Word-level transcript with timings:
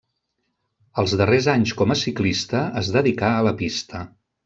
Els 1.03 1.13
darrers 1.19 1.49
anys 1.53 1.75
com 1.83 1.95
a 1.95 1.99
ciclista 2.01 2.65
es 2.83 2.93
dedicà 2.99 3.35
a 3.37 3.49
la 3.51 3.57
pista. 3.65 4.07